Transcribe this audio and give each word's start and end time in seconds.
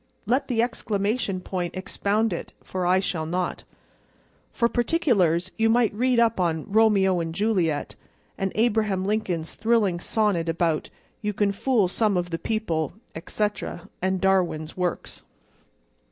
Let 0.25 0.47
the 0.47 0.63
exclamation 0.63 1.41
point 1.41 1.75
expound 1.75 2.33
it, 2.33 2.53
for 2.63 2.87
I 2.87 2.97
shall 2.99 3.27
not. 3.27 3.65
For 4.51 4.67
particulars 4.67 5.51
you 5.59 5.69
might 5.69 5.93
read 5.93 6.19
up 6.19 6.39
on 6.39 6.65
"Romeo 6.71 7.19
and 7.19 7.35
Juliet," 7.35 7.93
and 8.35 8.51
Abraham 8.55 9.03
Lincoln's 9.03 9.53
thrilling 9.53 9.99
sonnet 9.99 10.49
about 10.49 10.89
"You 11.21 11.33
can 11.33 11.51
fool 11.51 11.87
some 11.87 12.17
of 12.17 12.31
the 12.31 12.39
people," 12.39 12.93
&c., 13.27 13.45
and 14.01 14.19
Darwin's 14.19 14.75
works. 14.75 15.21